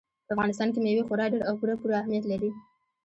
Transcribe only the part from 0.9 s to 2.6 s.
خورا ډېر او پوره پوره اهمیت لري.